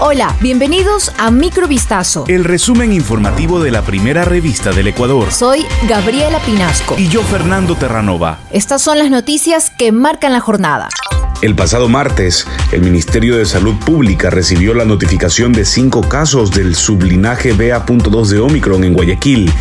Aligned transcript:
Hola, 0.00 0.36
bienvenidos 0.40 1.12
a 1.18 1.32
Microvistazo. 1.32 2.24
El 2.28 2.44
resumen 2.44 2.92
informativo 2.92 3.58
de 3.58 3.72
la 3.72 3.82
primera 3.82 4.24
revista 4.24 4.70
del 4.70 4.86
Ecuador. 4.86 5.32
Soy 5.32 5.66
Gabriela 5.88 6.38
Pinasco. 6.38 6.94
Y 6.96 7.08
yo, 7.08 7.20
Fernando 7.24 7.74
Terranova. 7.74 8.38
Estas 8.52 8.80
son 8.80 9.00
las 9.00 9.10
noticias 9.10 9.70
que 9.70 9.90
marcan 9.90 10.32
la 10.32 10.38
jornada. 10.38 10.88
El 11.40 11.54
pasado 11.54 11.88
martes, 11.88 12.48
el 12.72 12.80
Ministerio 12.80 13.36
de 13.36 13.46
Salud 13.46 13.76
Pública 13.86 14.28
recibió 14.28 14.74
la 14.74 14.84
notificación 14.84 15.52
de 15.52 15.64
cinco 15.64 16.00
casos 16.00 16.50
del 16.50 16.74
sublinaje 16.74 17.52
BA.2 17.52 18.26
de 18.26 18.40
Omicron 18.40 18.82
en 18.82 18.92
Guayaquil. 18.92 19.52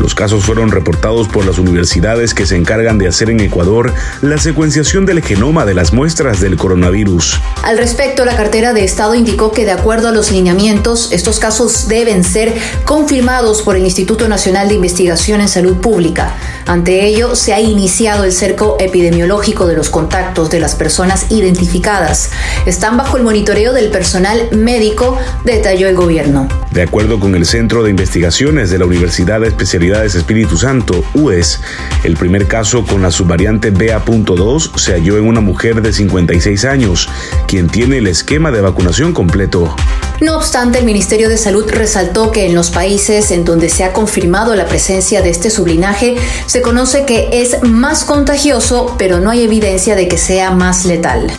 Los 0.00 0.14
casos 0.14 0.44
fueron 0.44 0.70
reportados 0.70 1.28
por 1.28 1.44
las 1.44 1.58
universidades 1.58 2.32
que 2.32 2.46
se 2.46 2.56
encargan 2.56 2.96
de 2.96 3.08
hacer 3.08 3.28
en 3.28 3.40
Ecuador 3.40 3.92
la 4.22 4.38
secuenciación 4.38 5.04
del 5.04 5.22
genoma 5.22 5.66
de 5.66 5.74
las 5.74 5.92
muestras 5.92 6.40
del 6.40 6.56
coronavirus. 6.56 7.38
Al 7.62 7.76
respecto, 7.76 8.24
la 8.24 8.36
cartera 8.36 8.72
de 8.72 8.84
Estado 8.84 9.14
indicó 9.14 9.52
que 9.52 9.66
de 9.66 9.72
acuerdo 9.72 10.08
a 10.08 10.12
los 10.12 10.30
lineamientos, 10.30 11.12
estos 11.12 11.38
casos 11.38 11.86
deben 11.88 12.24
ser 12.24 12.54
confirmados 12.84 13.60
por 13.60 13.76
el 13.76 13.84
Instituto 13.84 14.26
Nacional 14.26 14.68
de 14.68 14.74
Investigación 14.74 15.42
en 15.42 15.48
Salud 15.48 15.76
Pública. 15.76 16.34
Ante 16.66 17.06
ello, 17.06 17.36
se 17.36 17.52
ha 17.52 17.60
iniciado 17.60 18.24
el 18.24 18.32
cerco 18.32 18.76
epidemiológico 18.80 19.66
de 19.66 19.76
los 19.76 19.90
contactos 19.90 20.48
de 20.48 20.60
las 20.60 20.74
personas 20.74 21.25
identificadas. 21.30 22.30
Están 22.66 22.96
bajo 22.96 23.16
el 23.16 23.22
monitoreo 23.22 23.72
del 23.72 23.90
personal 23.90 24.48
médico, 24.52 25.18
detalló 25.44 25.88
el 25.88 25.96
gobierno. 25.96 26.48
De 26.70 26.82
acuerdo 26.82 27.20
con 27.20 27.34
el 27.34 27.46
Centro 27.46 27.82
de 27.82 27.90
Investigaciones 27.90 28.70
de 28.70 28.78
la 28.78 28.84
Universidad 28.84 29.40
de 29.40 29.48
Especialidades 29.48 30.14
Espíritu 30.14 30.56
Santo, 30.56 31.04
UES, 31.14 31.60
el 32.04 32.16
primer 32.16 32.46
caso 32.46 32.84
con 32.84 33.02
la 33.02 33.10
subvariante 33.10 33.70
BA.2 33.70 34.78
se 34.78 34.92
halló 34.92 35.18
en 35.18 35.26
una 35.26 35.40
mujer 35.40 35.82
de 35.82 35.92
56 35.92 36.64
años, 36.64 37.08
quien 37.46 37.68
tiene 37.68 37.98
el 37.98 38.06
esquema 38.06 38.50
de 38.50 38.60
vacunación 38.60 39.12
completo. 39.12 39.74
No 40.20 40.36
obstante, 40.36 40.78
el 40.78 40.86
Ministerio 40.86 41.28
de 41.28 41.36
Salud 41.36 41.68
resaltó 41.68 42.32
que 42.32 42.46
en 42.46 42.54
los 42.54 42.70
países 42.70 43.30
en 43.30 43.44
donde 43.44 43.68
se 43.68 43.84
ha 43.84 43.92
confirmado 43.92 44.56
la 44.56 44.64
presencia 44.64 45.20
de 45.20 45.28
este 45.28 45.50
sublinaje, 45.50 46.16
se 46.46 46.62
conoce 46.62 47.04
que 47.04 47.28
es 47.32 47.62
más 47.62 48.04
contagioso, 48.04 48.94
pero 48.96 49.20
no 49.20 49.30
hay 49.30 49.42
evidencia 49.42 49.94
de 49.94 50.08
que 50.08 50.16
sea 50.16 50.52
más 50.52 50.86
letal. 50.86 51.30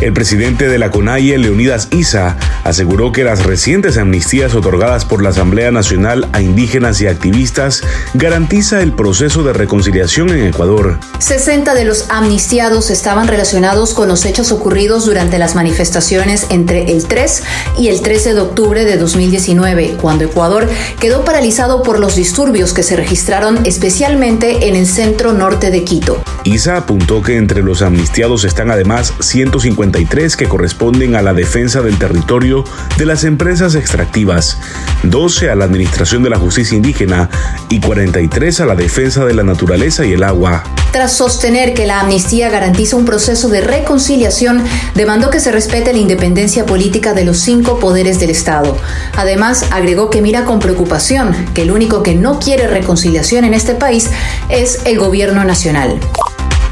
El 0.00 0.12
presidente 0.12 0.68
de 0.68 0.78
la 0.78 0.90
CONAIE, 0.90 1.38
Leonidas 1.38 1.88
Isa, 1.90 2.36
aseguró 2.64 3.12
que 3.12 3.24
las 3.24 3.44
recientes 3.44 3.96
amnistías 3.96 4.54
otorgadas 4.54 5.04
por 5.04 5.22
la 5.22 5.30
Asamblea 5.30 5.70
Nacional 5.70 6.28
a 6.32 6.42
indígenas 6.42 7.00
y 7.00 7.06
activistas 7.06 7.82
garantiza 8.12 8.82
el 8.82 8.92
proceso 8.92 9.44
de 9.44 9.52
reconciliación 9.52 10.30
en 10.30 10.46
Ecuador. 10.46 10.98
60 11.20 11.74
de 11.74 11.84
los 11.84 12.10
amnistiados 12.10 12.90
estaban 12.90 13.28
relacionados 13.28 13.94
con 13.94 14.08
los 14.08 14.24
hechos 14.26 14.52
ocurridos 14.52 15.06
durante 15.06 15.38
las 15.38 15.54
manifestaciones 15.54 16.46
entre 16.50 16.90
el 16.92 17.06
3 17.06 17.42
y 17.78 17.88
el 17.88 18.02
13 18.02 18.34
de 18.34 18.40
octubre 18.40 18.84
de 18.84 18.96
2019, 18.96 19.96
cuando 20.00 20.24
Ecuador 20.24 20.68
quedó 21.00 21.24
paralizado 21.24 21.82
por 21.82 21.98
los 21.98 22.16
disturbios 22.16 22.72
que 22.72 22.82
se 22.82 22.96
registraron 22.96 23.60
especialmente 23.64 24.68
en 24.68 24.76
el 24.76 24.86
centro 24.86 25.32
norte 25.32 25.70
de 25.70 25.84
Quito. 25.84 26.22
Isa 26.44 26.76
apuntó 26.76 27.22
que 27.22 27.36
entre 27.36 27.62
los 27.62 27.80
amnistiados 27.80 28.44
están 28.44 28.70
además 28.70 29.14
153 29.84 30.36
que 30.36 30.48
corresponden 30.48 31.14
a 31.14 31.22
la 31.22 31.34
defensa 31.34 31.82
del 31.82 31.98
territorio 31.98 32.64
de 32.96 33.04
las 33.04 33.24
empresas 33.24 33.74
extractivas, 33.74 34.58
12 35.02 35.50
a 35.50 35.56
la 35.56 35.66
administración 35.66 36.22
de 36.22 36.30
la 36.30 36.38
justicia 36.38 36.76
indígena 36.76 37.28
y 37.68 37.80
43 37.80 38.60
a 38.60 38.66
la 38.66 38.76
defensa 38.76 39.24
de 39.26 39.34
la 39.34 39.42
naturaleza 39.42 40.06
y 40.06 40.12
el 40.12 40.22
agua. 40.22 40.64
Tras 40.92 41.16
sostener 41.16 41.74
que 41.74 41.86
la 41.86 42.00
amnistía 42.00 42.48
garantiza 42.48 42.96
un 42.96 43.04
proceso 43.04 43.48
de 43.48 43.60
reconciliación, 43.60 44.62
demandó 44.94 45.28
que 45.28 45.40
se 45.40 45.52
respete 45.52 45.92
la 45.92 45.98
independencia 45.98 46.64
política 46.64 47.12
de 47.12 47.24
los 47.24 47.38
cinco 47.38 47.78
poderes 47.78 48.20
del 48.20 48.30
Estado. 48.30 48.76
Además, 49.16 49.66
agregó 49.70 50.08
que 50.08 50.22
mira 50.22 50.44
con 50.44 50.60
preocupación 50.60 51.34
que 51.52 51.62
el 51.62 51.72
único 51.72 52.02
que 52.02 52.14
no 52.14 52.38
quiere 52.38 52.68
reconciliación 52.68 53.44
en 53.44 53.54
este 53.54 53.74
país 53.74 54.08
es 54.48 54.80
el 54.86 54.98
gobierno 54.98 55.44
nacional. 55.44 55.98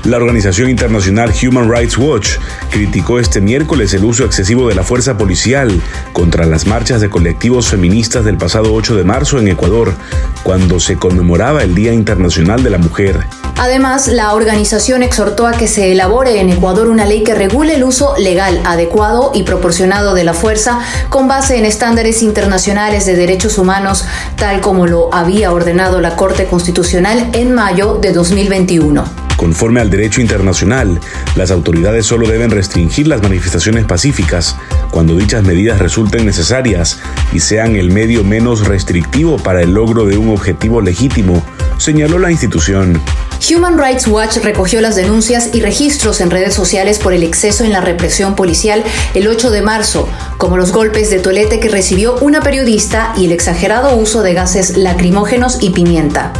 La 0.04 0.16
organización 0.16 0.68
internacional 0.68 1.32
Human 1.46 1.70
Rights 1.70 1.96
Watch 1.96 2.30
criticó 2.70 3.20
este 3.20 3.40
miércoles 3.40 3.94
el 3.94 4.04
uso 4.04 4.24
excesivo 4.24 4.68
de 4.68 4.74
la 4.74 4.82
fuerza 4.82 5.16
policial 5.16 5.80
contra 6.12 6.44
las 6.44 6.66
marchas 6.66 7.00
de 7.00 7.08
colectivos 7.08 7.68
feministas 7.68 8.24
del 8.24 8.36
pasado 8.36 8.74
8 8.74 8.96
de 8.96 9.04
marzo 9.04 9.38
en 9.38 9.46
Ecuador, 9.46 9.94
cuando 10.42 10.80
se 10.80 10.96
conmemoraba 10.96 11.62
el 11.62 11.76
Día 11.76 11.92
Internacional 11.92 12.64
de 12.64 12.70
la 12.70 12.78
Mujer. 12.78 13.20
Además, 13.58 14.08
la 14.08 14.34
organización 14.34 15.04
exhortó 15.04 15.46
a 15.46 15.52
que 15.52 15.68
se 15.68 15.92
elabore 15.92 16.40
en 16.40 16.50
Ecuador 16.50 16.88
una 16.88 17.04
ley 17.04 17.22
que 17.22 17.36
regule 17.36 17.76
el 17.76 17.84
uso 17.84 18.16
legal, 18.18 18.60
adecuado 18.64 19.30
y 19.34 19.44
proporcionado 19.44 20.14
de 20.14 20.24
la 20.24 20.34
fuerza 20.34 20.80
con 21.10 21.28
base 21.28 21.58
en 21.58 21.64
estándares 21.64 22.22
internacionales 22.22 23.06
de 23.06 23.14
derechos 23.14 23.56
humanos, 23.56 24.04
tal 24.34 24.60
como 24.60 24.88
lo 24.88 25.14
había 25.14 25.52
ordenado 25.52 26.00
la 26.00 26.16
Corte 26.16 26.46
Constitucional 26.46 27.30
en 27.34 27.54
mayo 27.54 27.98
de 28.02 28.12
2021. 28.12 29.21
Conforme 29.42 29.80
al 29.80 29.90
derecho 29.90 30.20
internacional, 30.20 31.00
las 31.34 31.50
autoridades 31.50 32.06
solo 32.06 32.28
deben 32.28 32.52
restringir 32.52 33.08
las 33.08 33.22
manifestaciones 33.22 33.84
pacíficas 33.86 34.54
cuando 34.92 35.16
dichas 35.16 35.42
medidas 35.42 35.80
resulten 35.80 36.24
necesarias 36.24 37.00
y 37.32 37.40
sean 37.40 37.74
el 37.74 37.90
medio 37.90 38.22
menos 38.22 38.68
restrictivo 38.68 39.38
para 39.38 39.60
el 39.62 39.74
logro 39.74 40.06
de 40.06 40.16
un 40.16 40.28
objetivo 40.28 40.80
legítimo, 40.80 41.42
señaló 41.76 42.20
la 42.20 42.30
institución. 42.30 43.02
Human 43.50 43.76
Rights 43.76 44.06
Watch 44.06 44.36
recogió 44.44 44.80
las 44.80 44.94
denuncias 44.94 45.50
y 45.52 45.60
registros 45.60 46.20
en 46.20 46.30
redes 46.30 46.54
sociales 46.54 47.00
por 47.00 47.12
el 47.12 47.24
exceso 47.24 47.64
en 47.64 47.72
la 47.72 47.80
represión 47.80 48.36
policial 48.36 48.84
el 49.14 49.26
8 49.26 49.50
de 49.50 49.60
marzo, 49.60 50.08
como 50.38 50.56
los 50.56 50.70
golpes 50.70 51.10
de 51.10 51.18
tolete 51.18 51.58
que 51.58 51.68
recibió 51.68 52.16
una 52.20 52.42
periodista 52.42 53.12
y 53.16 53.26
el 53.26 53.32
exagerado 53.32 53.96
uso 53.96 54.22
de 54.22 54.34
gases 54.34 54.76
lacrimógenos 54.76 55.58
y 55.60 55.70
pimienta. 55.70 56.32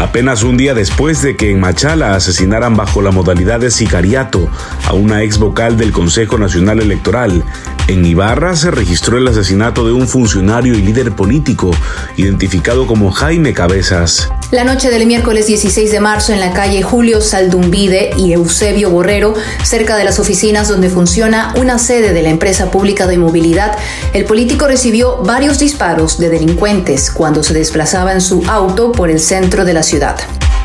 Apenas 0.00 0.42
un 0.44 0.56
día 0.56 0.72
después 0.72 1.20
de 1.20 1.36
que 1.36 1.50
en 1.50 1.60
Machala 1.60 2.14
asesinaran 2.14 2.74
bajo 2.74 3.02
la 3.02 3.10
modalidad 3.10 3.60
de 3.60 3.70
sicariato 3.70 4.48
a 4.86 4.94
una 4.94 5.22
ex 5.22 5.36
vocal 5.36 5.76
del 5.76 5.92
Consejo 5.92 6.38
Nacional 6.38 6.80
Electoral, 6.80 7.44
en 7.86 8.06
Ibarra 8.06 8.56
se 8.56 8.70
registró 8.70 9.18
el 9.18 9.28
asesinato 9.28 9.86
de 9.86 9.92
un 9.92 10.08
funcionario 10.08 10.72
y 10.72 10.80
líder 10.80 11.12
político 11.12 11.70
identificado 12.16 12.86
como 12.86 13.10
Jaime 13.10 13.52
Cabezas. 13.52 14.32
La 14.50 14.64
noche 14.64 14.90
del 14.90 15.06
miércoles 15.06 15.46
16 15.46 15.92
de 15.92 16.00
marzo 16.00 16.32
en 16.32 16.40
la 16.40 16.52
calle 16.52 16.82
Julio 16.82 17.20
Saldumbide 17.20 18.10
y 18.16 18.32
Eusebio 18.32 18.90
Borrero, 18.90 19.34
cerca 19.62 19.96
de 19.96 20.02
las 20.02 20.18
oficinas 20.18 20.66
donde 20.66 20.90
funciona 20.90 21.54
una 21.56 21.78
sede 21.78 22.12
de 22.12 22.22
la 22.22 22.30
empresa 22.30 22.68
pública 22.68 23.06
de 23.06 23.16
movilidad, 23.16 23.78
el 24.12 24.24
político 24.24 24.66
recibió 24.66 25.18
varios 25.18 25.60
disparos 25.60 26.18
de 26.18 26.30
delincuentes 26.30 27.12
cuando 27.12 27.44
se 27.44 27.54
desplazaba 27.54 28.12
en 28.12 28.20
su 28.20 28.42
auto 28.48 28.90
por 28.90 29.08
el 29.08 29.20
centro 29.20 29.64
de 29.64 29.72
la 29.72 29.84
ciudad. 29.84 30.16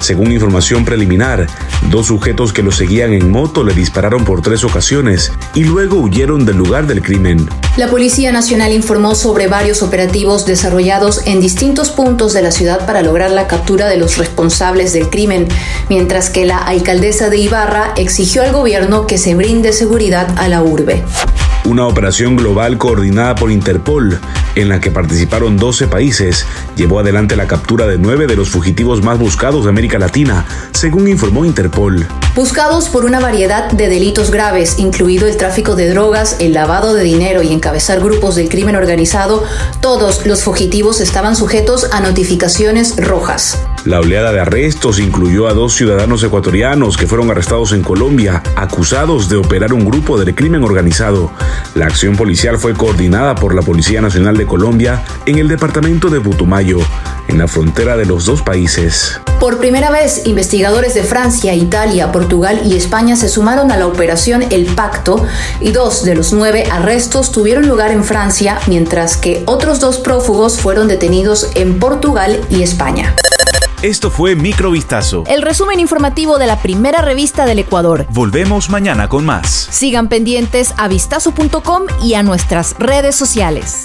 Según 0.05 0.31
información 0.31 0.85
preliminar, 0.85 1.47
dos 1.89 2.05
sujetos 2.05 2.53
que 2.53 2.61
lo 2.61 2.71
seguían 2.71 3.11
en 3.11 3.31
moto 3.31 3.63
le 3.63 3.73
dispararon 3.73 4.23
por 4.23 4.43
tres 4.43 4.63
ocasiones 4.63 5.31
y 5.55 5.63
luego 5.63 5.97
huyeron 5.97 6.45
del 6.45 6.57
lugar 6.57 6.85
del 6.85 7.01
crimen. 7.01 7.49
La 7.75 7.87
Policía 7.87 8.31
Nacional 8.31 8.71
informó 8.71 9.15
sobre 9.15 9.47
varios 9.47 9.81
operativos 9.81 10.45
desarrollados 10.45 11.25
en 11.25 11.41
distintos 11.41 11.89
puntos 11.89 12.33
de 12.33 12.43
la 12.43 12.51
ciudad 12.51 12.85
para 12.85 13.01
lograr 13.01 13.31
la 13.31 13.47
captura 13.47 13.87
de 13.87 13.97
los 13.97 14.19
responsables 14.19 14.93
del 14.93 15.09
crimen, 15.09 15.47
mientras 15.89 16.29
que 16.29 16.45
la 16.45 16.59
alcaldesa 16.59 17.31
de 17.31 17.37
Ibarra 17.37 17.91
exigió 17.97 18.43
al 18.43 18.53
gobierno 18.53 19.07
que 19.07 19.17
se 19.17 19.33
brinde 19.33 19.73
seguridad 19.73 20.35
a 20.37 20.47
la 20.47 20.61
urbe 20.61 21.03
una 21.65 21.85
operación 21.87 22.35
global 22.35 22.77
coordinada 22.77 23.35
por 23.35 23.51
Interpol, 23.51 24.19
en 24.55 24.69
la 24.69 24.79
que 24.79 24.91
participaron 24.91 25.57
12 25.57 25.87
países, 25.87 26.45
llevó 26.75 26.99
adelante 26.99 27.35
la 27.35 27.47
captura 27.47 27.87
de 27.87 27.97
nueve 27.97 28.27
de 28.27 28.35
los 28.35 28.49
fugitivos 28.49 29.03
más 29.03 29.19
buscados 29.19 29.65
de 29.65 29.69
América 29.69 29.99
Latina, 29.99 30.45
según 30.71 31.07
informó 31.07 31.45
Interpol. 31.45 32.07
Buscados 32.35 32.89
por 32.89 33.05
una 33.05 33.21
variedad 33.21 33.71
de 33.71 33.87
delitos 33.87 34.29
graves, 34.29 34.77
incluido 34.77 35.25
el 35.25 35.37
tráfico 35.37 35.77
de 35.77 35.89
drogas, 35.89 36.35
el 36.41 36.51
lavado 36.51 36.93
de 36.93 37.01
dinero 37.01 37.41
y 37.43 37.53
encabezar 37.53 38.01
grupos 38.01 38.35
del 38.35 38.49
crimen 38.49 38.75
organizado, 38.75 39.45
todos 39.79 40.25
los 40.25 40.43
fugitivos 40.43 40.99
estaban 40.99 41.37
sujetos 41.37 41.87
a 41.93 42.01
notificaciones 42.01 42.97
rojas. 42.97 43.57
La 43.85 44.01
oleada 44.01 44.33
de 44.33 44.41
arrestos 44.41 44.99
incluyó 44.99 45.47
a 45.47 45.53
dos 45.53 45.75
ciudadanos 45.75 46.23
ecuatorianos 46.23 46.97
que 46.97 47.07
fueron 47.07 47.31
arrestados 47.31 47.71
en 47.71 47.83
Colombia, 47.83 48.43
acusados 48.57 49.29
de 49.29 49.37
operar 49.37 49.71
un 49.71 49.85
grupo 49.85 50.17
del 50.17 50.35
crimen 50.35 50.65
organizado. 50.65 51.31
La 51.73 51.85
acción 51.85 52.17
policial 52.17 52.57
fue 52.57 52.73
coordinada 52.73 53.35
por 53.35 53.55
la 53.55 53.61
Policía 53.61 54.01
Nacional 54.01 54.35
de 54.35 54.45
Colombia 54.45 55.05
en 55.25 55.37
el 55.37 55.47
departamento 55.47 56.09
de 56.09 56.19
Putumayo, 56.19 56.79
en 57.27 57.37
la 57.37 57.47
frontera 57.47 57.97
de 57.97 58.05
los 58.05 58.25
dos 58.25 58.41
países. 58.41 59.19
Por 59.39 59.57
primera 59.57 59.91
vez, 59.91 60.25
investigadores 60.25 60.93
de 60.93 61.03
Francia, 61.03 61.53
Italia, 61.53 62.11
Portugal 62.11 62.61
y 62.65 62.75
España 62.75 63.15
se 63.15 63.29
sumaron 63.29 63.71
a 63.71 63.77
la 63.77 63.87
operación 63.87 64.43
El 64.49 64.65
Pacto 64.65 65.25
y 65.59 65.71
dos 65.71 66.03
de 66.03 66.15
los 66.15 66.33
nueve 66.33 66.65
arrestos 66.71 67.31
tuvieron 67.31 67.67
lugar 67.67 67.91
en 67.91 68.03
Francia, 68.03 68.59
mientras 68.67 69.17
que 69.17 69.43
otros 69.45 69.79
dos 69.79 69.97
prófugos 69.97 70.59
fueron 70.59 70.87
detenidos 70.87 71.51
en 71.55 71.79
Portugal 71.79 72.41
y 72.49 72.63
España. 72.63 73.15
Esto 73.81 74.09
fue 74.09 74.35
Microvistazo. 74.35 75.25
El 75.27 75.41
resumen 75.41 75.79
informativo 75.79 76.39
de 76.39 76.47
la 76.47 76.59
primera 76.59 77.01
revista 77.01 77.45
del 77.45 77.59
Ecuador. 77.59 78.07
Volvemos 78.09 78.69
mañana 78.69 79.09
con 79.09 79.25
más. 79.25 79.67
Sigan 79.69 80.09
pendientes 80.09 80.73
a 80.77 80.87
vistazo.com 80.87 81.83
y 82.01 82.15
a 82.15 82.23
nuestras 82.23 82.75
redes 82.79 83.15
sociales. 83.15 83.83